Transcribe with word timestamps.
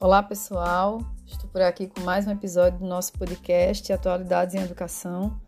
Olá, 0.00 0.22
pessoal. 0.22 1.00
Estou 1.26 1.50
por 1.50 1.60
aqui 1.60 1.88
com 1.88 2.02
mais 2.02 2.24
um 2.24 2.30
episódio 2.30 2.78
do 2.78 2.86
nosso 2.86 3.12
podcast 3.14 3.92
Atualidades 3.92 4.54
em 4.54 4.60
Educação. 4.60 5.40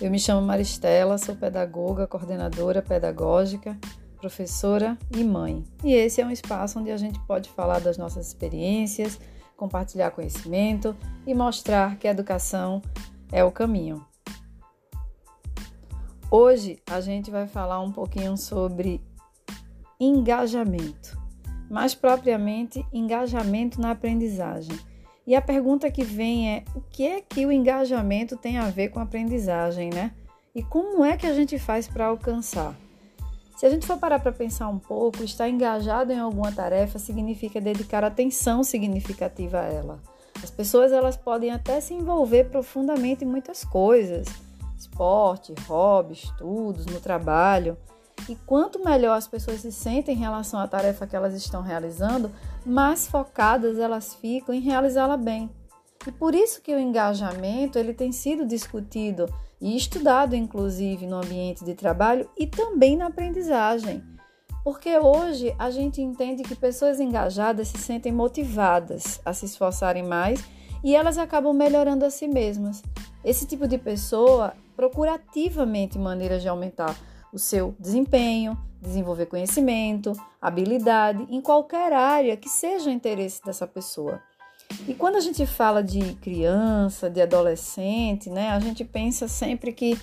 Eu 0.00 0.10
me 0.10 0.18
chamo 0.18 0.44
Maristela, 0.44 1.16
sou 1.18 1.36
pedagoga, 1.36 2.04
coordenadora 2.08 2.82
pedagógica, 2.82 3.78
professora 4.18 4.98
e 5.16 5.22
mãe. 5.22 5.62
E 5.84 5.94
esse 5.94 6.20
é 6.20 6.26
um 6.26 6.32
espaço 6.32 6.80
onde 6.80 6.90
a 6.90 6.96
gente 6.96 7.20
pode 7.28 7.48
falar 7.50 7.78
das 7.78 7.96
nossas 7.96 8.26
experiências, 8.26 9.20
compartilhar 9.56 10.10
conhecimento 10.10 10.96
e 11.24 11.32
mostrar 11.32 11.96
que 11.96 12.08
a 12.08 12.10
educação 12.10 12.82
é 13.30 13.44
o 13.44 13.52
caminho. 13.52 14.04
Hoje 16.28 16.82
a 16.90 17.00
gente 17.00 17.30
vai 17.30 17.46
falar 17.46 17.78
um 17.78 17.92
pouquinho 17.92 18.36
sobre 18.36 19.00
engajamento 20.00 21.21
mais 21.72 21.94
propriamente 21.94 22.84
engajamento 22.92 23.80
na 23.80 23.92
aprendizagem. 23.92 24.78
E 25.26 25.34
a 25.34 25.40
pergunta 25.40 25.90
que 25.90 26.04
vem 26.04 26.50
é: 26.50 26.64
o 26.76 26.82
que 26.82 27.06
é 27.06 27.22
que 27.22 27.46
o 27.46 27.50
engajamento 27.50 28.36
tem 28.36 28.58
a 28.58 28.68
ver 28.68 28.90
com 28.90 29.00
a 29.00 29.04
aprendizagem, 29.04 29.88
né? 29.88 30.12
E 30.54 30.62
como 30.62 31.02
é 31.02 31.16
que 31.16 31.26
a 31.26 31.32
gente 31.32 31.58
faz 31.58 31.88
para 31.88 32.06
alcançar? 32.06 32.76
Se 33.56 33.64
a 33.64 33.70
gente 33.70 33.86
for 33.86 33.96
parar 33.96 34.18
para 34.18 34.32
pensar 34.32 34.68
um 34.68 34.78
pouco, 34.78 35.24
estar 35.24 35.48
engajado 35.48 36.12
em 36.12 36.18
alguma 36.18 36.52
tarefa 36.52 36.98
significa 36.98 37.58
dedicar 37.58 38.04
atenção 38.04 38.62
significativa 38.62 39.60
a 39.60 39.64
ela. 39.64 39.98
As 40.42 40.50
pessoas 40.50 40.92
elas 40.92 41.16
podem 41.16 41.52
até 41.52 41.80
se 41.80 41.94
envolver 41.94 42.50
profundamente 42.50 43.24
em 43.24 43.28
muitas 43.28 43.64
coisas, 43.64 44.26
esporte, 44.76 45.54
hobby, 45.66 46.14
estudos, 46.14 46.84
no 46.84 47.00
trabalho, 47.00 47.78
e 48.28 48.36
quanto 48.46 48.84
melhor 48.84 49.16
as 49.16 49.26
pessoas 49.26 49.60
se 49.60 49.72
sentem 49.72 50.14
em 50.14 50.18
relação 50.18 50.60
à 50.60 50.68
tarefa 50.68 51.06
que 51.06 51.16
elas 51.16 51.34
estão 51.34 51.62
realizando, 51.62 52.30
mais 52.64 53.06
focadas 53.06 53.78
elas 53.78 54.14
ficam 54.14 54.54
em 54.54 54.60
realizá-la 54.60 55.16
bem. 55.16 55.50
E 56.06 56.10
por 56.10 56.34
isso 56.34 56.60
que 56.60 56.74
o 56.74 56.78
engajamento 56.78 57.78
ele 57.78 57.94
tem 57.94 58.10
sido 58.10 58.46
discutido 58.46 59.32
e 59.60 59.76
estudado, 59.76 60.34
inclusive, 60.34 61.06
no 61.06 61.16
ambiente 61.16 61.64
de 61.64 61.74
trabalho 61.74 62.28
e 62.36 62.46
também 62.46 62.96
na 62.96 63.06
aprendizagem. 63.06 64.02
Porque 64.64 64.96
hoje 64.98 65.54
a 65.58 65.70
gente 65.70 66.00
entende 66.00 66.42
que 66.42 66.54
pessoas 66.54 67.00
engajadas 67.00 67.68
se 67.68 67.78
sentem 67.78 68.12
motivadas 68.12 69.20
a 69.24 69.32
se 69.32 69.46
esforçarem 69.46 70.02
mais 70.02 70.42
e 70.82 70.94
elas 70.94 71.18
acabam 71.18 71.54
melhorando 71.54 72.04
a 72.04 72.10
si 72.10 72.26
mesmas. 72.26 72.82
Esse 73.24 73.46
tipo 73.46 73.68
de 73.68 73.78
pessoa 73.78 74.54
procura 74.76 75.14
ativamente 75.14 75.98
maneiras 75.98 76.42
de 76.42 76.48
aumentar 76.48 76.96
o 77.32 77.38
seu 77.38 77.74
desempenho, 77.78 78.56
desenvolver 78.80 79.26
conhecimento, 79.26 80.12
habilidade 80.40 81.26
em 81.30 81.40
qualquer 81.40 81.92
área 81.92 82.36
que 82.36 82.48
seja 82.48 82.90
interesse 82.90 83.42
dessa 83.44 83.66
pessoa. 83.66 84.20
E 84.88 84.94
quando 84.94 85.16
a 85.16 85.20
gente 85.20 85.46
fala 85.46 85.82
de 85.82 86.14
criança, 86.14 87.08
de 87.08 87.20
adolescente, 87.20 88.28
né, 88.28 88.50
a 88.50 88.58
gente 88.58 88.84
pensa 88.84 89.28
sempre 89.28 89.72
que 89.72 89.98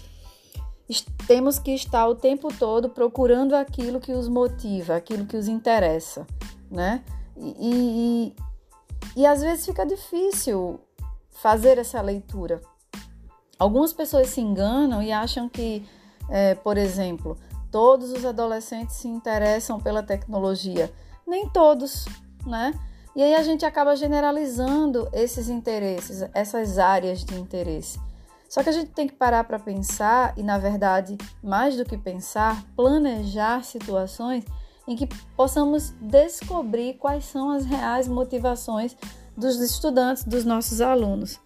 temos 1.28 1.60
que 1.60 1.72
estar 1.72 2.08
o 2.08 2.16
tempo 2.16 2.50
todo 2.54 2.90
procurando 2.90 3.56
aquilo 3.56 4.00
que 4.00 4.12
os 4.12 4.28
motiva, 4.28 4.96
aquilo 4.96 5.26
que 5.26 5.38
os 5.38 5.48
interessa, 5.48 6.26
né? 6.70 7.04
E, 7.38 8.34
e, 9.16 9.22
e 9.22 9.26
às 9.26 9.42
vezes 9.42 9.66
fica 9.66 9.86
difícil 9.86 10.80
fazer 11.30 11.78
essa 11.78 12.02
leitura. 12.02 12.62
Algumas 13.58 13.94
pessoas 13.94 14.30
se 14.30 14.42
enganam 14.42 15.02
e 15.02 15.12
acham 15.12 15.48
que 15.48 15.86
é, 16.30 16.56
por 16.56 16.78
exemplo, 16.78 17.38
todos 17.72 18.12
os 18.12 18.26
adolescentes 18.26 18.96
se 18.96 19.08
interessam 19.08 19.80
pela 19.80 20.04
tecnologia. 20.04 20.92
Nem 21.28 21.48
todos, 21.50 22.06
né? 22.46 22.74
E 23.16 23.24
aí 23.24 23.36
a 23.36 23.44
gente 23.44 23.66
acaba 23.66 23.96
generalizando 23.96 25.10
esses 25.12 25.50
interesses, 25.50 26.28
essas 26.34 26.78
áreas 26.78 27.24
de 27.24 27.36
interesse. 27.36 28.00
Só 28.48 28.64
que 28.64 28.70
a 28.70 28.72
gente 28.72 28.92
tem 28.92 29.08
que 29.08 29.14
parar 29.14 29.44
para 29.44 29.60
pensar 29.60 30.34
e, 30.36 30.42
na 30.42 30.58
verdade, 30.58 31.18
mais 31.44 31.78
do 31.78 31.86
que 31.86 31.98
pensar, 31.98 32.64
planejar 32.76 33.64
situações 33.64 34.44
em 34.88 34.96
que 34.96 35.08
possamos 35.36 35.94
descobrir 36.02 36.96
quais 36.96 37.26
são 37.26 37.52
as 37.52 37.64
reais 37.64 38.08
motivações 38.08 38.96
dos 39.38 39.60
estudantes, 39.60 40.24
dos 40.24 40.46
nossos 40.46 40.82
alunos. 40.82 41.40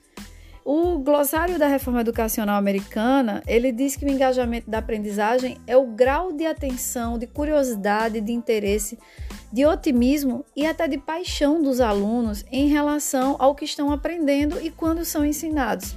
O 0.65 0.97
glossário 0.97 1.59
da 1.59 1.67
reforma 1.67 1.99
educacional 1.99 2.55
americana, 2.55 3.43
ele 3.45 3.69
diz 3.69 3.97
que 3.97 4.05
o 4.05 4.09
engajamento 4.09 4.71
da 4.71 4.77
aprendizagem 4.77 5.57
é 5.67 5.75
o 5.75 5.87
grau 5.87 6.31
de 6.31 6.45
atenção, 6.45 7.19
de 7.19 7.27
curiosidade, 7.27 8.21
de 8.21 8.31
interesse, 8.31 8.97
de 9.51 9.65
otimismo 9.65 10.45
e 10.55 10.65
até 10.65 10.87
de 10.87 10.97
paixão 10.97 11.61
dos 11.61 11.81
alunos 11.81 12.45
em 12.49 12.69
relação 12.69 13.35
ao 13.39 13.53
que 13.53 13.65
estão 13.65 13.91
aprendendo 13.91 14.57
e 14.61 14.71
quando 14.71 15.03
são 15.03 15.25
ensinados. 15.25 15.93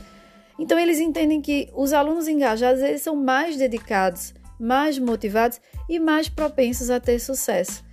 Então 0.58 0.76
eles 0.76 0.98
entendem 0.98 1.40
que 1.40 1.70
os 1.72 1.92
alunos 1.92 2.26
engajados, 2.26 2.82
eles 2.82 3.02
são 3.02 3.14
mais 3.14 3.56
dedicados, 3.56 4.34
mais 4.58 4.98
motivados 4.98 5.60
e 5.88 6.00
mais 6.00 6.28
propensos 6.28 6.90
a 6.90 6.98
ter 6.98 7.20
sucesso. 7.20 7.84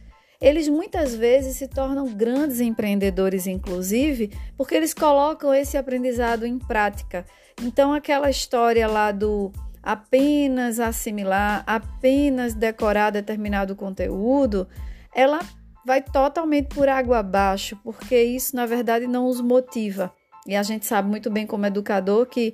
Eles 0.44 0.68
muitas 0.68 1.16
vezes 1.16 1.56
se 1.56 1.70
tornam 1.70 2.06
grandes 2.14 2.60
empreendedores, 2.60 3.48
inclusive, 3.48 4.30
porque 4.58 4.76
eles 4.76 4.94
colocam 4.94 5.54
esse 5.54 5.78
aprendizado 5.78 6.46
em 6.46 6.60
prática. 6.60 7.26
Então, 7.62 7.94
aquela 7.94 8.30
história 8.30 8.86
lá 8.86 9.14
do 9.14 9.54
apenas 9.82 10.82
assimilar, 10.82 11.64
apenas 11.66 12.54
decorar 12.54 13.10
determinado 13.12 13.74
conteúdo, 13.74 14.68
ela 15.16 15.40
vai 15.86 16.02
totalmente 16.02 16.76
por 16.76 16.90
água 16.90 17.20
abaixo, 17.20 17.78
porque 17.82 18.22
isso 18.22 18.54
na 18.54 18.66
verdade 18.66 19.08
não 19.08 19.28
os 19.28 19.40
motiva. 19.40 20.14
E 20.46 20.58
a 20.58 20.64
gente 20.64 20.86
sabe 20.86 21.08
muito 21.10 21.30
bem 21.30 21.48
como 21.48 21.66
educador 21.66 22.26
que 22.26 22.54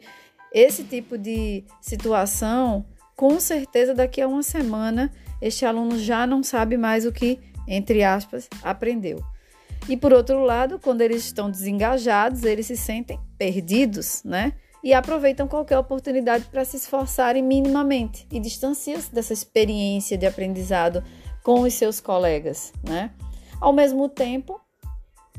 esse 0.54 0.84
tipo 0.84 1.18
de 1.18 1.64
situação, 1.82 2.86
com 3.16 3.40
certeza 3.40 3.96
daqui 3.96 4.22
a 4.22 4.28
uma 4.28 4.44
semana, 4.44 5.12
este 5.42 5.66
aluno 5.66 5.98
já 5.98 6.28
não 6.28 6.44
sabe 6.44 6.78
mais 6.78 7.04
o 7.04 7.12
que 7.12 7.40
entre 7.70 8.04
aspas, 8.04 8.50
aprendeu. 8.64 9.24
E 9.88 9.96
por 9.96 10.12
outro 10.12 10.44
lado, 10.44 10.80
quando 10.80 11.02
eles 11.02 11.24
estão 11.24 11.50
desengajados, 11.50 12.44
eles 12.44 12.66
se 12.66 12.76
sentem 12.76 13.20
perdidos, 13.38 14.24
né? 14.26 14.54
E 14.84 14.94
aproveitam 14.94 15.48
qualquer 15.48 15.78
oportunidade 15.78 16.46
para 16.46 16.66
se 16.66 16.78
esforçarem 16.78 17.44
minimamente 17.44 18.28
e 18.32 18.40
distanciam-se 18.40 19.14
dessa 19.14 19.34
experiência 19.34 20.18
de 20.18 20.26
aprendizado 20.26 21.04
com 21.44 21.62
os 21.62 21.74
seus 21.74 22.00
colegas, 22.00 22.74
né? 22.84 23.12
Ao 23.62 23.72
mesmo 23.72 24.10
tempo, 24.10 24.60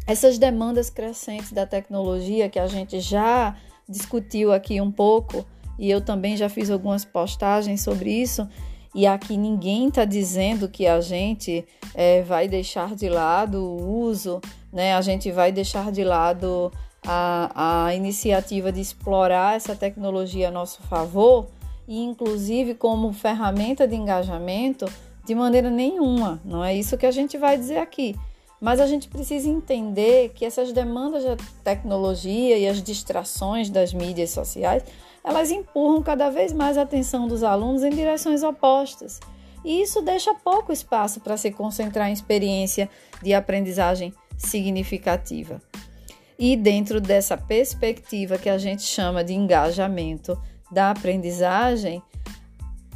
essas 0.06 0.38
demandas 0.38 0.88
crescentes 0.90 1.52
da 1.52 1.66
tecnologia 1.66 2.48
que 2.48 2.58
a 2.58 2.66
gente 2.66 3.00
já 3.00 3.56
discutiu 3.88 4.52
aqui 4.52 4.80
um 4.80 4.90
pouco 4.90 5.44
e 5.78 5.90
eu 5.90 6.00
também 6.00 6.36
já 6.36 6.48
fiz 6.48 6.70
algumas 6.70 7.04
postagens 7.04 7.80
sobre 7.80 8.10
isso, 8.10 8.46
e 8.94 9.06
aqui 9.06 9.36
ninguém 9.36 9.88
está 9.88 10.04
dizendo 10.04 10.68
que 10.68 10.86
a 10.86 11.00
gente 11.00 11.64
é, 11.94 12.22
vai 12.22 12.48
deixar 12.48 12.94
de 12.94 13.08
lado 13.08 13.62
o 13.62 14.02
uso, 14.02 14.40
né? 14.72 14.94
a 14.94 15.00
gente 15.00 15.30
vai 15.30 15.52
deixar 15.52 15.92
de 15.92 16.02
lado 16.02 16.72
a, 17.06 17.86
a 17.86 17.94
iniciativa 17.94 18.72
de 18.72 18.80
explorar 18.80 19.56
essa 19.56 19.76
tecnologia 19.76 20.48
a 20.48 20.50
nosso 20.50 20.82
favor 20.82 21.46
e, 21.86 21.98
inclusive, 22.02 22.74
como 22.74 23.12
ferramenta 23.12 23.86
de 23.86 23.96
engajamento, 23.96 24.86
de 25.24 25.34
maneira 25.34 25.70
nenhuma. 25.70 26.40
Não 26.44 26.64
é 26.64 26.74
isso 26.74 26.98
que 26.98 27.06
a 27.06 27.10
gente 27.10 27.38
vai 27.38 27.56
dizer 27.56 27.78
aqui. 27.78 28.16
Mas 28.60 28.78
a 28.78 28.86
gente 28.86 29.08
precisa 29.08 29.48
entender 29.48 30.30
que 30.34 30.44
essas 30.44 30.70
demandas 30.72 31.24
da 31.24 31.36
tecnologia 31.64 32.58
e 32.58 32.68
as 32.68 32.82
distrações 32.82 33.70
das 33.70 33.94
mídias 33.94 34.30
sociais 34.30 34.84
elas 35.24 35.50
empurram 35.50 36.02
cada 36.02 36.30
vez 36.30 36.52
mais 36.52 36.78
a 36.78 36.82
atenção 36.82 37.28
dos 37.28 37.42
alunos 37.42 37.82
em 37.82 37.90
direções 37.90 38.42
opostas. 38.42 39.20
E 39.64 39.82
isso 39.82 40.00
deixa 40.00 40.34
pouco 40.34 40.72
espaço 40.72 41.20
para 41.20 41.36
se 41.36 41.50
concentrar 41.50 42.08
em 42.08 42.12
experiência 42.12 42.88
de 43.22 43.34
aprendizagem 43.34 44.14
significativa. 44.38 45.60
E 46.38 46.56
dentro 46.56 47.00
dessa 47.00 47.36
perspectiva 47.36 48.38
que 48.38 48.48
a 48.48 48.56
gente 48.56 48.82
chama 48.82 49.22
de 49.22 49.34
engajamento 49.34 50.40
da 50.72 50.90
aprendizagem, 50.90 52.02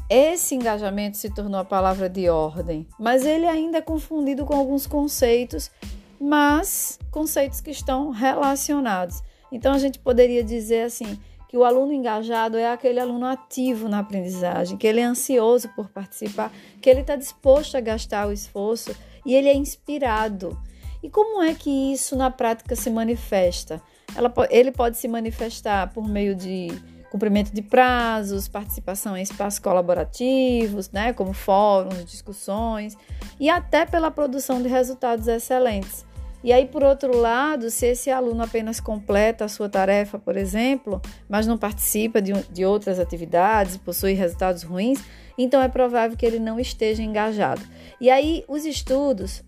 esse 0.08 0.54
engajamento 0.54 1.18
se 1.18 1.28
tornou 1.28 1.60
a 1.60 1.64
palavra 1.64 2.08
de 2.08 2.28
ordem, 2.28 2.86
mas 2.98 3.26
ele 3.26 3.46
ainda 3.46 3.78
é 3.78 3.82
confundido 3.82 4.46
com 4.46 4.54
alguns 4.54 4.86
conceitos, 4.86 5.70
mas 6.18 6.98
conceitos 7.10 7.60
que 7.60 7.70
estão 7.70 8.10
relacionados. 8.10 9.22
Então 9.52 9.74
a 9.74 9.78
gente 9.78 9.98
poderia 9.98 10.42
dizer 10.42 10.84
assim: 10.84 11.18
que 11.54 11.58
o 11.58 11.62
aluno 11.62 11.92
engajado 11.92 12.58
é 12.58 12.68
aquele 12.68 12.98
aluno 12.98 13.26
ativo 13.26 13.88
na 13.88 14.00
aprendizagem, 14.00 14.76
que 14.76 14.88
ele 14.88 14.98
é 14.98 15.04
ansioso 15.04 15.68
por 15.68 15.88
participar, 15.88 16.50
que 16.82 16.90
ele 16.90 17.02
está 17.02 17.14
disposto 17.14 17.76
a 17.76 17.80
gastar 17.80 18.26
o 18.26 18.32
esforço 18.32 18.92
e 19.24 19.36
ele 19.36 19.48
é 19.48 19.54
inspirado. 19.54 20.60
E 21.00 21.08
como 21.08 21.40
é 21.40 21.54
que 21.54 21.70
isso 21.92 22.16
na 22.16 22.28
prática 22.28 22.74
se 22.74 22.90
manifesta? 22.90 23.80
Ela, 24.16 24.34
ele 24.50 24.72
pode 24.72 24.96
se 24.96 25.06
manifestar 25.06 25.92
por 25.92 26.08
meio 26.08 26.34
de 26.34 26.72
cumprimento 27.08 27.54
de 27.54 27.62
prazos, 27.62 28.48
participação 28.48 29.16
em 29.16 29.22
espaços 29.22 29.60
colaborativos, 29.60 30.90
né, 30.90 31.12
como 31.12 31.32
fóruns, 31.32 32.04
discussões, 32.04 32.98
e 33.38 33.48
até 33.48 33.86
pela 33.86 34.10
produção 34.10 34.60
de 34.60 34.66
resultados 34.66 35.28
excelentes. 35.28 36.04
E 36.44 36.52
aí, 36.52 36.66
por 36.66 36.84
outro 36.84 37.16
lado, 37.16 37.70
se 37.70 37.86
esse 37.86 38.10
aluno 38.10 38.42
apenas 38.42 38.78
completa 38.78 39.46
a 39.46 39.48
sua 39.48 39.66
tarefa, 39.66 40.18
por 40.18 40.36
exemplo, 40.36 41.00
mas 41.26 41.46
não 41.46 41.56
participa 41.56 42.20
de, 42.20 42.34
de 42.50 42.66
outras 42.66 43.00
atividades, 43.00 43.78
possui 43.78 44.12
resultados 44.12 44.62
ruins, 44.62 45.02
então 45.38 45.62
é 45.62 45.68
provável 45.68 46.18
que 46.18 46.26
ele 46.26 46.38
não 46.38 46.60
esteja 46.60 47.02
engajado. 47.02 47.62
E 47.98 48.10
aí, 48.10 48.44
os 48.46 48.66
estudos, 48.66 49.42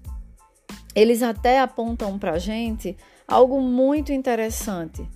eles 0.95 1.23
até 1.23 1.61
apontam 1.61 2.19
para 2.19 2.33
a 2.33 2.39
gente 2.39 2.97
algo 3.29 3.61
muito 3.61 4.11
interessante. 4.11 5.07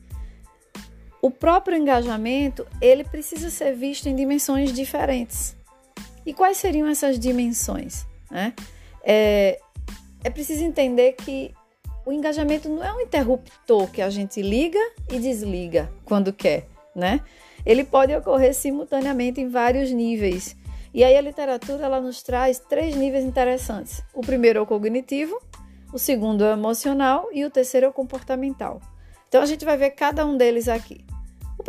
O 1.22 1.30
próprio 1.30 1.78
engajamento, 1.78 2.66
ele 2.78 3.04
precisa 3.04 3.48
ser 3.48 3.74
visto 3.74 4.06
em 4.06 4.14
dimensões 4.14 4.70
diferentes. 4.74 5.56
E 6.26 6.34
quais 6.34 6.58
seriam 6.58 6.86
essas 6.86 7.18
dimensões? 7.18 8.04
Né? 8.30 8.52
É, 9.02 9.58
é 10.22 10.28
preciso 10.28 10.62
entender 10.62 11.12
que 11.12 11.54
o 12.04 12.12
engajamento 12.12 12.68
não 12.68 12.82
é 12.82 12.92
um 12.92 13.00
interruptor 13.00 13.90
que 13.90 14.02
a 14.02 14.10
gente 14.10 14.40
liga 14.42 14.78
e 15.10 15.18
desliga 15.18 15.90
quando 16.04 16.32
quer, 16.32 16.66
né? 16.94 17.20
Ele 17.64 17.84
pode 17.84 18.14
ocorrer 18.14 18.54
simultaneamente 18.54 19.40
em 19.40 19.48
vários 19.48 19.90
níveis. 19.90 20.56
E 20.92 21.04
aí 21.04 21.16
a 21.16 21.20
literatura 21.20 21.84
ela 21.84 22.00
nos 22.00 22.22
traz 22.22 22.58
três 22.58 22.96
níveis 22.96 23.24
interessantes. 23.24 24.02
O 24.14 24.22
primeiro 24.22 24.58
é 24.58 24.62
o 24.62 24.66
cognitivo, 24.66 25.40
o 25.92 25.98
segundo 25.98 26.44
é 26.44 26.50
o 26.50 26.52
emocional 26.52 27.28
e 27.32 27.44
o 27.44 27.50
terceiro 27.50 27.86
é 27.86 27.88
o 27.88 27.92
comportamental. 27.92 28.80
Então 29.28 29.42
a 29.42 29.46
gente 29.46 29.64
vai 29.64 29.76
ver 29.76 29.90
cada 29.90 30.26
um 30.26 30.36
deles 30.36 30.68
aqui. 30.68 31.04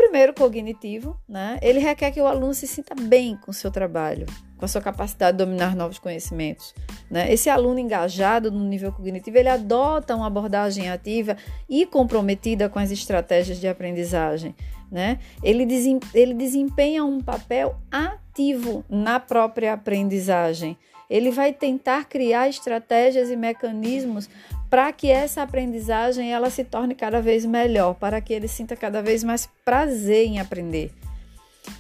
Primeiro, 0.02 0.34
cognitivo, 0.34 1.16
né? 1.30 1.60
Ele 1.62 1.78
requer 1.78 2.10
que 2.10 2.20
o 2.20 2.26
aluno 2.26 2.56
se 2.56 2.66
sinta 2.66 2.96
bem 2.96 3.38
com 3.38 3.52
o 3.52 3.54
seu 3.54 3.70
trabalho, 3.70 4.26
com 4.58 4.66
a 4.66 4.68
sua 4.68 4.82
capacidade 4.82 5.38
de 5.38 5.46
dominar 5.46 5.76
novos 5.76 6.00
conhecimentos. 6.00 6.74
Né? 7.08 7.32
Esse 7.32 7.52
aluno 7.52 7.78
engajado 7.78 8.52
no 8.52 8.64
nível 8.64 8.92
cognitivo, 8.92 9.38
ele 9.38 9.48
adota 9.48 10.16
uma 10.16 10.26
abordagem 10.26 10.90
ativa 10.90 11.38
e 11.70 11.86
comprometida 11.86 12.68
com 12.68 12.80
as 12.80 12.90
estratégias 12.90 13.60
de 13.60 13.68
aprendizagem. 13.68 14.56
Né? 14.92 15.20
Ele, 15.44 15.68
ele 16.16 16.34
desempenha 16.34 17.06
um 17.06 17.22
papel 17.22 17.76
ativo 17.92 18.84
na 18.90 19.20
própria 19.20 19.74
aprendizagem. 19.74 20.80
Ele 21.12 21.30
vai 21.30 21.54
tentar 21.54 22.06
criar 22.06 22.50
estratégias 22.50 23.30
e 23.30 23.36
mecanismos 23.36 24.28
para 24.72 24.90
que 24.94 25.12
essa 25.12 25.42
aprendizagem 25.42 26.32
ela 26.32 26.50
se 26.50 26.64
torne 26.64 26.96
cada 26.96 27.22
vez 27.22 27.46
melhor, 27.46 27.94
para 27.94 28.22
que 28.22 28.32
ele 28.32 28.48
sinta 28.48 28.74
cada 28.74 29.02
vez 29.02 29.22
mais 29.22 29.50
prazer 29.66 30.26
em 30.26 30.40
aprender. 30.40 30.94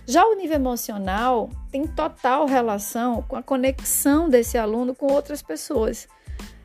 Já 0.05 0.25
o 0.25 0.35
nível 0.35 0.57
emocional 0.57 1.49
tem 1.71 1.87
total 1.87 2.45
relação 2.45 3.21
com 3.21 3.37
a 3.37 3.41
conexão 3.41 4.29
desse 4.29 4.57
aluno 4.57 4.93
com 4.93 5.07
outras 5.07 5.41
pessoas. 5.41 6.05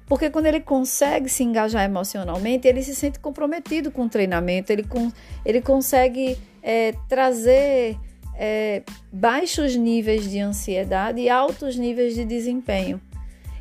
Porque 0.06 0.28
quando 0.28 0.46
ele 0.46 0.60
consegue 0.60 1.28
se 1.28 1.44
engajar 1.44 1.84
emocionalmente, 1.84 2.66
ele 2.66 2.82
se 2.82 2.96
sente 2.96 3.20
comprometido 3.20 3.92
com 3.92 4.06
o 4.06 4.08
treinamento, 4.08 4.72
ele, 4.72 4.82
com, 4.82 5.12
ele 5.44 5.60
consegue 5.60 6.36
é, 6.60 6.92
trazer 7.08 7.96
é, 8.36 8.82
baixos 9.12 9.76
níveis 9.76 10.28
de 10.28 10.40
ansiedade 10.40 11.20
e 11.20 11.28
altos 11.28 11.76
níveis 11.76 12.16
de 12.16 12.24
desempenho. 12.24 13.00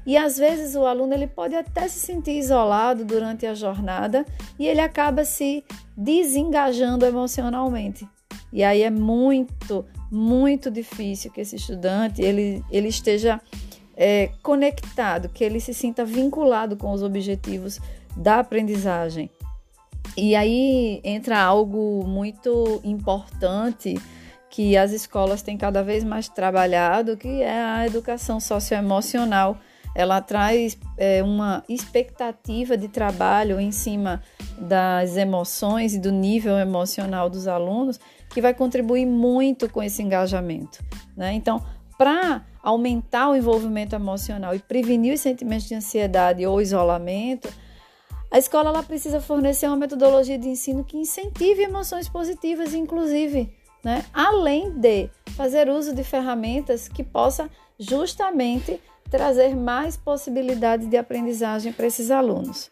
E 0.05 0.15
às 0.15 0.37
vezes 0.37 0.75
o 0.75 0.85
aluno 0.85 1.13
ele 1.13 1.27
pode 1.27 1.55
até 1.55 1.87
se 1.87 1.99
sentir 1.99 2.37
isolado 2.37 3.03
durante 3.03 3.45
a 3.45 3.55
jornada 3.55 4.25
e 4.59 4.67
ele 4.67 4.81
acaba 4.81 5.25
se 5.25 5.63
desengajando 5.97 7.05
emocionalmente. 7.05 8.07
E 8.53 8.63
aí 8.63 8.83
é 8.83 8.91
muito, 8.91 9.83
muito 10.11 10.69
difícil 10.69 11.31
que 11.31 11.41
esse 11.41 11.55
estudante 11.55 12.21
ele, 12.21 12.63
ele 12.69 12.87
esteja 12.87 13.41
é, 13.97 14.29
conectado, 14.43 15.29
que 15.29 15.43
ele 15.43 15.59
se 15.59 15.73
sinta 15.73 16.05
vinculado 16.05 16.77
com 16.77 16.91
os 16.91 17.01
objetivos 17.01 17.79
da 18.15 18.39
aprendizagem. 18.39 19.29
E 20.15 20.35
aí 20.35 21.01
entra 21.03 21.41
algo 21.41 22.05
muito 22.05 22.79
importante 22.83 23.95
que 24.49 24.77
as 24.77 24.91
escolas 24.91 25.41
têm 25.41 25.57
cada 25.57 25.83
vez 25.83 26.03
mais 26.03 26.29
trabalhado, 26.29 27.17
que 27.17 27.41
é 27.41 27.61
a 27.61 27.85
educação 27.85 28.39
socioemocional 28.39 29.57
ela 29.95 30.19
traz 30.19 30.77
é, 30.97 31.23
uma 31.23 31.63
expectativa 31.69 32.77
de 32.77 32.89
trabalho 32.89 33.59
em 33.59 33.71
cima 33.71 34.21
das 34.59 35.15
emoções 35.15 35.95
e 35.95 35.99
do 35.99 36.11
nível 36.11 36.57
emocional 36.57 37.29
dos 37.29 37.47
alunos 37.47 37.97
que 38.29 38.41
vai 38.41 38.53
contribuir 38.53 39.05
muito 39.05 39.69
com 39.69 39.81
esse 39.81 40.03
engajamento. 40.03 40.83
Né? 41.15 41.33
Então, 41.33 41.63
para 41.97 42.45
aumentar 42.61 43.29
o 43.29 43.35
envolvimento 43.35 43.95
emocional 43.95 44.53
e 44.53 44.59
prevenir 44.59 45.13
os 45.13 45.21
sentimentos 45.21 45.67
de 45.67 45.75
ansiedade 45.75 46.45
ou 46.45 46.61
isolamento, 46.61 47.47
a 48.29 48.37
escola 48.37 48.69
ela 48.69 48.83
precisa 48.83 49.21
fornecer 49.21 49.67
uma 49.67 49.77
metodologia 49.77 50.37
de 50.37 50.49
ensino 50.49 50.83
que 50.83 50.97
incentive 50.97 51.61
emoções 51.61 52.09
positivas, 52.09 52.73
inclusive, 52.73 53.49
né? 53.81 54.03
além 54.13 54.71
de 54.71 55.09
fazer 55.37 55.69
uso 55.69 55.95
de 55.95 56.03
ferramentas 56.03 56.89
que 56.89 57.03
possa 57.03 57.49
justamente 57.79 58.81
trazer 59.15 59.55
mais 59.55 59.95
possibilidades 59.95 60.89
de 60.89 60.97
aprendizagem 60.97 61.71
para 61.71 61.87
esses 61.87 62.11
alunos. 62.11 62.69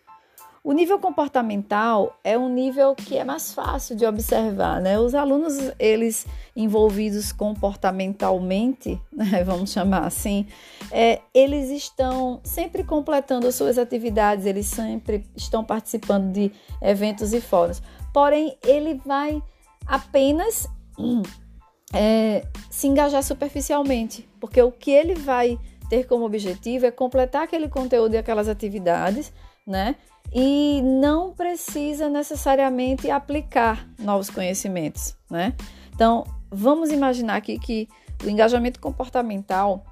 O 0.61 0.73
nível 0.73 0.99
comportamental 0.99 2.17
é 2.23 2.37
um 2.37 2.47
nível 2.47 2.95
que 2.95 3.17
é 3.17 3.23
mais 3.23 3.53
fácil 3.53 3.95
de 3.95 4.05
observar, 4.05 4.81
né? 4.81 4.99
Os 4.99 5.15
alunos, 5.15 5.57
eles 5.79 6.25
envolvidos 6.55 7.31
comportamentalmente, 7.31 8.99
né, 9.11 9.43
vamos 9.43 9.71
chamar 9.71 10.05
assim, 10.05 10.45
é, 10.91 11.21
eles 11.33 11.69
estão 11.69 12.39
sempre 12.43 12.83
completando 12.83 13.47
as 13.47 13.55
suas 13.55 13.77
atividades, 13.77 14.45
eles 14.45 14.65
sempre 14.65 15.25
estão 15.35 15.63
participando 15.63 16.31
de 16.31 16.51
eventos 16.81 17.33
e 17.33 17.41
fóruns. 17.41 17.81
Porém, 18.13 18.57
ele 18.65 19.01
vai 19.05 19.41
apenas 19.85 20.67
é, 21.93 22.45
se 22.69 22.87
engajar 22.87 23.23
superficialmente, 23.23 24.27
porque 24.39 24.61
o 24.61 24.71
que 24.71 24.91
ele 24.91 25.15
vai 25.15 25.59
ter 25.93 26.07
como 26.07 26.25
objetivo 26.25 26.87
é 26.87 26.91
completar 26.91 27.43
aquele 27.43 27.69
conteúdo 27.69 28.15
e 28.15 28.17
aquelas 28.17 28.47
atividades, 28.49 29.31
né? 29.65 29.95
E 30.33 30.81
não 30.81 31.31
precisa 31.31 32.09
necessariamente 32.09 33.11
aplicar 33.11 33.87
novos 33.99 34.27
conhecimentos, 34.27 35.15
né? 35.29 35.53
Então, 35.93 36.23
vamos 36.49 36.89
imaginar 36.91 37.35
aqui 37.35 37.59
que 37.59 37.87
o 38.25 38.27
engajamento 38.27 38.79
comportamental, 38.79 39.83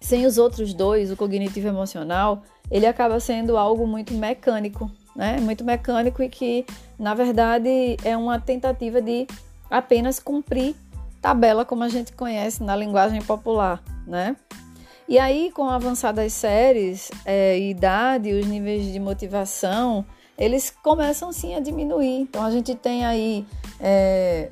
sem 0.00 0.24
os 0.24 0.38
outros 0.38 0.72
dois, 0.72 1.10
o 1.10 1.16
cognitivo 1.16 1.68
emocional, 1.68 2.42
ele 2.70 2.86
acaba 2.86 3.20
sendo 3.20 3.58
algo 3.58 3.86
muito 3.86 4.14
mecânico, 4.14 4.90
né? 5.14 5.38
Muito 5.40 5.62
mecânico 5.62 6.22
e 6.22 6.30
que, 6.30 6.64
na 6.98 7.12
verdade, 7.12 7.98
é 8.02 8.16
uma 8.16 8.40
tentativa 8.40 9.02
de 9.02 9.26
apenas 9.68 10.18
cumprir 10.18 10.74
tabela 11.20 11.66
como 11.66 11.84
a 11.84 11.88
gente 11.90 12.14
conhece 12.14 12.62
na 12.62 12.74
linguagem 12.74 13.20
popular, 13.20 13.82
né? 14.06 14.34
E 15.08 15.18
aí, 15.18 15.50
com 15.50 15.62
o 15.62 15.70
avançar 15.70 16.12
das 16.12 16.34
séries, 16.34 17.10
é, 17.24 17.58
idade, 17.58 18.30
os 18.30 18.46
níveis 18.46 18.92
de 18.92 19.00
motivação, 19.00 20.04
eles 20.36 20.70
começam 20.82 21.32
sim 21.32 21.54
a 21.54 21.60
diminuir. 21.60 22.20
Então, 22.20 22.44
a 22.44 22.50
gente 22.50 22.74
tem 22.74 23.06
aí 23.06 23.46
é, 23.80 24.50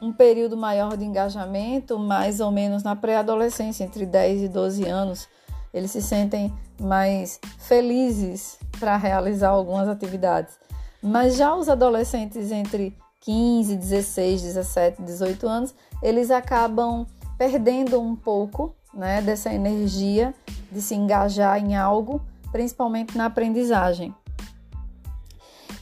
um 0.00 0.12
período 0.12 0.56
maior 0.56 0.96
de 0.96 1.04
engajamento, 1.04 1.98
mais 1.98 2.38
ou 2.38 2.52
menos 2.52 2.84
na 2.84 2.94
pré-adolescência, 2.94 3.82
entre 3.82 4.06
10 4.06 4.42
e 4.42 4.48
12 4.48 4.84
anos. 4.84 5.28
Eles 5.72 5.90
se 5.90 6.00
sentem 6.00 6.54
mais 6.80 7.40
felizes 7.58 8.56
para 8.78 8.96
realizar 8.96 9.48
algumas 9.48 9.88
atividades. 9.88 10.56
Mas 11.02 11.34
já 11.34 11.52
os 11.52 11.68
adolescentes 11.68 12.52
entre 12.52 12.96
15, 13.22 13.76
16, 13.76 14.40
17, 14.40 15.02
18 15.02 15.48
anos, 15.48 15.74
eles 16.00 16.30
acabam 16.30 17.04
perdendo 17.36 18.00
um 18.00 18.14
pouco 18.14 18.72
né, 18.94 19.20
dessa 19.20 19.52
energia 19.52 20.34
de 20.70 20.80
se 20.80 20.94
engajar 20.94 21.58
em 21.58 21.76
algo, 21.76 22.20
principalmente 22.50 23.16
na 23.16 23.26
aprendizagem. 23.26 24.14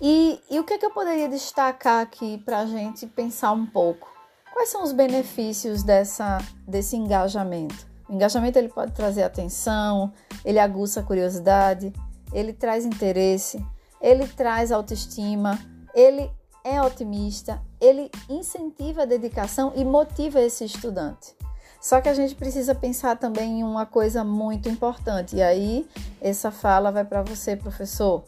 E, 0.00 0.40
e 0.50 0.58
o 0.58 0.64
que, 0.64 0.74
é 0.74 0.78
que 0.78 0.86
eu 0.86 0.90
poderia 0.90 1.28
destacar 1.28 2.00
aqui 2.00 2.38
para 2.38 2.58
a 2.60 2.66
gente 2.66 3.06
pensar 3.06 3.52
um 3.52 3.64
pouco? 3.64 4.10
Quais 4.52 4.68
são 4.68 4.82
os 4.82 4.92
benefícios 4.92 5.82
dessa, 5.82 6.38
desse 6.66 6.96
engajamento? 6.96 7.86
O 8.08 8.12
engajamento 8.12 8.58
ele 8.58 8.68
pode 8.68 8.92
trazer 8.92 9.22
atenção, 9.22 10.12
ele 10.44 10.58
aguça 10.58 11.00
a 11.00 11.02
curiosidade, 11.02 11.92
ele 12.32 12.52
traz 12.52 12.84
interesse, 12.84 13.64
ele 14.00 14.26
traz 14.26 14.72
autoestima, 14.72 15.58
ele 15.94 16.28
é 16.64 16.82
otimista, 16.82 17.62
ele 17.80 18.10
incentiva 18.28 19.02
a 19.02 19.06
dedicação 19.06 19.72
e 19.76 19.84
motiva 19.84 20.40
esse 20.40 20.64
estudante. 20.64 21.34
Só 21.82 22.00
que 22.00 22.08
a 22.08 22.14
gente 22.14 22.36
precisa 22.36 22.76
pensar 22.76 23.16
também 23.16 23.58
em 23.58 23.64
uma 23.64 23.84
coisa 23.84 24.22
muito 24.22 24.68
importante. 24.68 25.34
E 25.34 25.42
aí, 25.42 25.84
essa 26.20 26.52
fala 26.52 26.92
vai 26.92 27.04
para 27.04 27.22
você, 27.22 27.56
professor. 27.56 28.22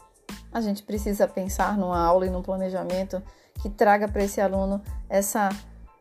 A 0.53 0.61
gente 0.61 0.83
precisa 0.83 1.29
pensar 1.29 1.79
numa 1.79 2.05
aula 2.05 2.27
e 2.27 2.31
num 2.31 2.43
planejamento 2.43 3.23
que 3.63 3.71
traga 3.71 4.09
para 4.09 4.25
esse 4.25 4.41
aluno 4.41 4.83
essa 5.09 5.51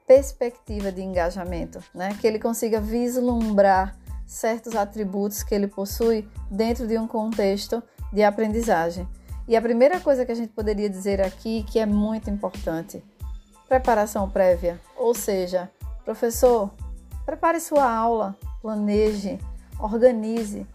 perspectiva 0.07 0.91
de 0.91 1.03
engajamento, 1.03 1.79
né? 1.93 2.17
Que 2.19 2.25
ele 2.25 2.39
consiga 2.39 2.81
vislumbrar 2.81 3.95
certos 4.25 4.75
atributos 4.75 5.43
que 5.43 5.53
ele 5.53 5.67
possui 5.67 6.27
dentro 6.49 6.87
de 6.87 6.97
um 6.97 7.07
contexto 7.07 7.83
de 8.11 8.23
aprendizagem. 8.23 9.07
E 9.47 9.55
a 9.55 9.61
primeira 9.61 9.99
coisa 9.99 10.25
que 10.25 10.31
a 10.31 10.35
gente 10.35 10.51
poderia 10.51 10.89
dizer 10.89 11.21
aqui, 11.21 11.63
que 11.69 11.77
é 11.77 11.85
muito 11.85 12.31
importante, 12.31 13.03
preparação 13.69 14.27
prévia. 14.27 14.81
Ou 14.97 15.13
seja, 15.13 15.69
professor, 16.03 16.71
prepare 17.25 17.59
sua 17.59 17.89
aula, 17.89 18.35
planeje, 18.61 19.39
organize, 19.79 20.67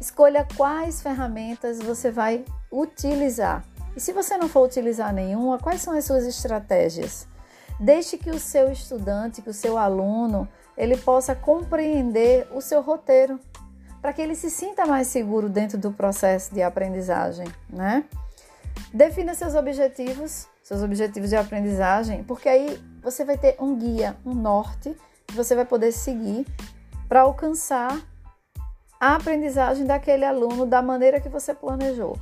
escolha 0.00 0.46
quais 0.56 1.02
ferramentas 1.02 1.78
você 1.78 2.10
vai 2.10 2.44
utilizar. 2.70 3.64
E 3.96 4.00
se 4.00 4.12
você 4.12 4.36
não 4.36 4.48
for 4.48 4.66
utilizar 4.66 5.12
nenhuma, 5.12 5.58
quais 5.58 5.80
são 5.80 5.96
as 5.96 6.04
suas 6.04 6.26
estratégias? 6.26 7.26
Deixe 7.80 8.18
que 8.18 8.30
o 8.30 8.38
seu 8.38 8.70
estudante, 8.70 9.42
que 9.42 9.50
o 9.50 9.54
seu 9.54 9.78
aluno, 9.78 10.48
ele 10.76 10.96
possa 10.96 11.34
compreender 11.34 12.46
o 12.52 12.60
seu 12.60 12.80
roteiro, 12.82 13.40
para 14.00 14.12
que 14.12 14.22
ele 14.22 14.34
se 14.34 14.50
sinta 14.50 14.86
mais 14.86 15.08
seguro 15.08 15.48
dentro 15.48 15.78
do 15.78 15.90
processo 15.90 16.54
de 16.54 16.62
aprendizagem, 16.62 17.46
né? 17.68 18.04
Defina 18.92 19.34
seus 19.34 19.54
objetivos, 19.54 20.46
seus 20.62 20.82
objetivos 20.82 21.30
de 21.30 21.36
aprendizagem, 21.36 22.22
porque 22.22 22.48
aí 22.48 22.80
você 23.02 23.24
vai 23.24 23.36
ter 23.36 23.56
um 23.58 23.76
guia, 23.76 24.16
um 24.24 24.34
norte 24.34 24.96
que 25.26 25.34
você 25.34 25.54
vai 25.54 25.64
poder 25.64 25.92
seguir 25.92 26.46
para 27.08 27.22
alcançar 27.22 28.00
a 29.00 29.14
aprendizagem 29.14 29.86
daquele 29.86 30.24
aluno 30.24 30.66
da 30.66 30.80
maneira 30.80 31.20
que 31.20 31.28
você 31.28 31.54
planejou. 31.54 32.18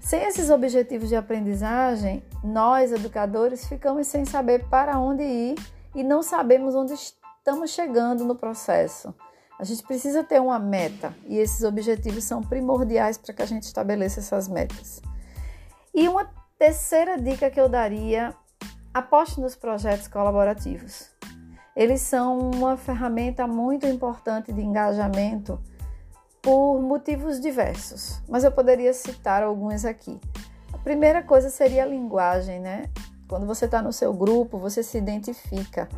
Sem 0.00 0.22
esses 0.22 0.50
objetivos 0.50 1.08
de 1.08 1.16
aprendizagem, 1.16 2.22
nós, 2.42 2.92
educadores, 2.92 3.68
ficamos 3.68 4.06
sem 4.06 4.24
saber 4.24 4.66
para 4.68 4.98
onde 4.98 5.22
ir 5.22 5.54
e 5.94 6.02
não 6.02 6.22
sabemos 6.22 6.74
onde 6.74 6.94
estamos 6.94 7.70
chegando 7.70 8.24
no 8.24 8.34
processo. 8.34 9.14
A 9.58 9.64
gente 9.64 9.82
precisa 9.82 10.24
ter 10.24 10.40
uma 10.40 10.58
meta 10.58 11.14
e 11.26 11.36
esses 11.36 11.62
objetivos 11.64 12.24
são 12.24 12.42
primordiais 12.42 13.18
para 13.18 13.34
que 13.34 13.42
a 13.42 13.46
gente 13.46 13.64
estabeleça 13.64 14.20
essas 14.20 14.48
metas. 14.48 15.02
E 15.94 16.08
uma 16.08 16.30
terceira 16.58 17.18
dica 17.18 17.50
que 17.50 17.60
eu 17.60 17.68
daria: 17.68 18.34
aposte 18.94 19.38
nos 19.38 19.54
projetos 19.54 20.08
colaborativos. 20.08 21.10
Eles 21.80 22.02
são 22.02 22.38
uma 22.38 22.76
ferramenta 22.76 23.46
muito 23.46 23.86
importante 23.86 24.52
de 24.52 24.60
engajamento 24.60 25.58
por 26.42 26.78
motivos 26.78 27.40
diversos, 27.40 28.20
mas 28.28 28.44
eu 28.44 28.52
poderia 28.52 28.92
citar 28.92 29.42
alguns 29.42 29.86
aqui. 29.86 30.20
A 30.74 30.76
primeira 30.76 31.22
coisa 31.22 31.48
seria 31.48 31.84
a 31.84 31.86
linguagem, 31.86 32.60
né? 32.60 32.84
Quando 33.26 33.46
você 33.46 33.64
está 33.64 33.80
no 33.80 33.94
seu 33.94 34.12
grupo, 34.12 34.58
você 34.58 34.82
se 34.82 34.98
identifica, 34.98 35.88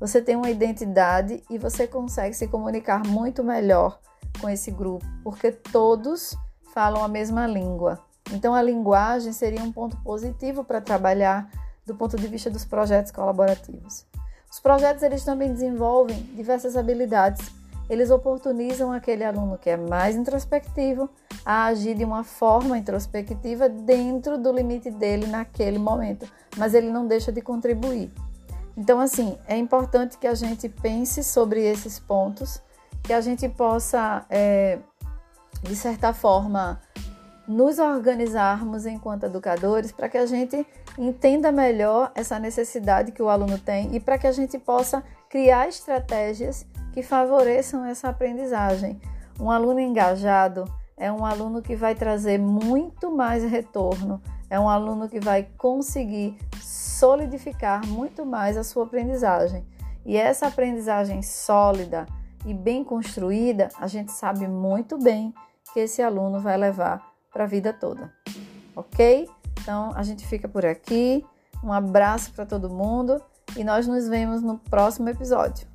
você 0.00 0.22
tem 0.22 0.36
uma 0.36 0.48
identidade 0.48 1.42
e 1.50 1.58
você 1.58 1.86
consegue 1.86 2.34
se 2.34 2.48
comunicar 2.48 3.06
muito 3.06 3.44
melhor 3.44 4.00
com 4.40 4.48
esse 4.48 4.70
grupo, 4.70 5.04
porque 5.22 5.52
todos 5.52 6.34
falam 6.72 7.04
a 7.04 7.08
mesma 7.08 7.46
língua. 7.46 8.00
Então, 8.32 8.54
a 8.54 8.62
linguagem 8.62 9.34
seria 9.34 9.62
um 9.62 9.70
ponto 9.70 9.98
positivo 9.98 10.64
para 10.64 10.80
trabalhar 10.80 11.50
do 11.84 11.94
ponto 11.94 12.16
de 12.16 12.26
vista 12.26 12.48
dos 12.48 12.64
projetos 12.64 13.12
colaborativos. 13.12 14.06
Os 14.50 14.60
projetos 14.60 15.02
eles 15.02 15.24
também 15.24 15.52
desenvolvem 15.52 16.16
diversas 16.34 16.76
habilidades 16.76 17.56
eles 17.88 18.10
oportunizam 18.10 18.92
aquele 18.92 19.24
aluno 19.24 19.56
que 19.56 19.70
é 19.70 19.76
mais 19.76 20.16
introspectivo 20.16 21.08
a 21.44 21.66
agir 21.66 21.94
de 21.94 22.04
uma 22.04 22.24
forma 22.24 22.76
introspectiva 22.76 23.68
dentro 23.68 24.36
do 24.36 24.52
limite 24.52 24.90
dele 24.90 25.26
naquele 25.26 25.78
momento, 25.78 26.26
mas 26.56 26.74
ele 26.74 26.90
não 26.90 27.06
deixa 27.06 27.30
de 27.30 27.40
contribuir. 27.40 28.10
Então, 28.76 29.00
assim, 29.00 29.38
é 29.46 29.56
importante 29.56 30.18
que 30.18 30.26
a 30.26 30.34
gente 30.34 30.68
pense 30.68 31.22
sobre 31.22 31.64
esses 31.64 31.98
pontos, 31.98 32.60
que 33.02 33.12
a 33.12 33.20
gente 33.20 33.48
possa, 33.48 34.26
é, 34.28 34.80
de 35.62 35.76
certa 35.76 36.12
forma, 36.12 36.80
nos 37.46 37.78
organizarmos 37.78 38.86
enquanto 38.86 39.24
educadores 39.24 39.92
para 39.92 40.08
que 40.08 40.18
a 40.18 40.26
gente 40.26 40.66
entenda 40.98 41.52
melhor 41.52 42.10
essa 42.14 42.38
necessidade 42.38 43.12
que 43.12 43.22
o 43.22 43.28
aluno 43.28 43.58
tem 43.58 43.94
e 43.94 44.00
para 44.00 44.18
que 44.18 44.26
a 44.26 44.32
gente 44.32 44.58
possa 44.58 45.02
criar 45.28 45.68
estratégias 45.68 46.66
que 46.92 47.02
favoreçam 47.02 47.84
essa 47.84 48.08
aprendizagem. 48.08 49.00
Um 49.38 49.50
aluno 49.50 49.78
engajado 49.78 50.64
é 50.96 51.12
um 51.12 51.24
aluno 51.24 51.60
que 51.60 51.76
vai 51.76 51.94
trazer 51.94 52.38
muito 52.38 53.10
mais 53.10 53.44
retorno, 53.44 54.20
é 54.48 54.58
um 54.58 54.68
aluno 54.68 55.08
que 55.08 55.20
vai 55.20 55.46
conseguir 55.56 56.38
solidificar 56.60 57.86
muito 57.86 58.24
mais 58.24 58.56
a 58.56 58.64
sua 58.64 58.84
aprendizagem. 58.84 59.64
E 60.04 60.16
essa 60.16 60.46
aprendizagem 60.46 61.20
sólida 61.20 62.06
e 62.46 62.54
bem 62.54 62.82
construída, 62.82 63.68
a 63.78 63.86
gente 63.86 64.12
sabe 64.12 64.46
muito 64.48 64.96
bem 64.96 65.34
que 65.74 65.80
esse 65.80 66.00
aluno 66.00 66.40
vai 66.40 66.56
levar 66.56 67.15
para 67.36 67.44
a 67.44 67.46
vida 67.46 67.70
toda. 67.70 68.10
Ok? 68.74 69.28
Então 69.60 69.92
a 69.94 70.02
gente 70.02 70.26
fica 70.26 70.48
por 70.48 70.64
aqui. 70.64 71.22
Um 71.62 71.70
abraço 71.70 72.32
para 72.32 72.46
todo 72.46 72.70
mundo 72.70 73.20
e 73.54 73.62
nós 73.62 73.86
nos 73.86 74.08
vemos 74.08 74.40
no 74.40 74.58
próximo 74.58 75.10
episódio. 75.10 75.68